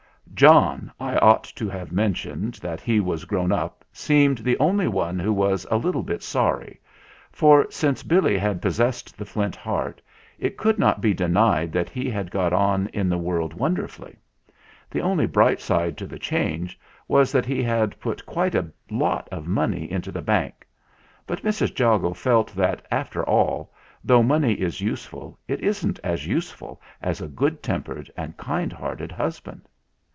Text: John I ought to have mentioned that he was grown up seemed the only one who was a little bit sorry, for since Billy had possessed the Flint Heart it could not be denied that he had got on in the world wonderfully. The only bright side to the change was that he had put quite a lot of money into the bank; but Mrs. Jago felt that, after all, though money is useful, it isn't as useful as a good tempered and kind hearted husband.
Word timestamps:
John 0.33 0.91
I 0.99 1.17
ought 1.17 1.43
to 1.43 1.69
have 1.69 1.91
mentioned 1.91 2.55
that 2.63 2.79
he 2.81 2.99
was 3.01 3.25
grown 3.25 3.51
up 3.51 3.83
seemed 3.91 4.39
the 4.39 4.57
only 4.59 4.87
one 4.87 5.19
who 5.19 5.31
was 5.33 5.67
a 5.69 5.77
little 5.77 6.01
bit 6.01 6.23
sorry, 6.23 6.79
for 7.31 7.69
since 7.69 8.01
Billy 8.01 8.37
had 8.39 8.61
possessed 8.61 9.17
the 9.19 9.25
Flint 9.25 9.55
Heart 9.57 10.01
it 10.39 10.57
could 10.57 10.79
not 10.79 10.99
be 11.01 11.13
denied 11.13 11.71
that 11.73 11.89
he 11.89 12.09
had 12.09 12.31
got 12.31 12.53
on 12.53 12.87
in 12.87 13.07
the 13.09 13.17
world 13.19 13.53
wonderfully. 13.53 14.15
The 14.89 15.01
only 15.01 15.27
bright 15.27 15.59
side 15.61 15.95
to 15.97 16.07
the 16.07 16.17
change 16.17 16.79
was 17.07 17.31
that 17.33 17.45
he 17.45 17.61
had 17.61 17.99
put 17.99 18.25
quite 18.25 18.55
a 18.55 18.71
lot 18.89 19.27
of 19.33 19.47
money 19.47 19.91
into 19.91 20.11
the 20.13 20.23
bank; 20.23 20.65
but 21.27 21.43
Mrs. 21.43 21.77
Jago 21.77 22.13
felt 22.13 22.55
that, 22.55 22.83
after 22.89 23.23
all, 23.25 23.71
though 24.03 24.23
money 24.23 24.53
is 24.53 24.79
useful, 24.81 25.37
it 25.47 25.59
isn't 25.59 25.99
as 26.03 26.25
useful 26.25 26.81
as 27.01 27.19
a 27.21 27.27
good 27.27 27.61
tempered 27.61 28.09
and 28.17 28.35
kind 28.37 28.71
hearted 28.73 29.11
husband. 29.11 29.67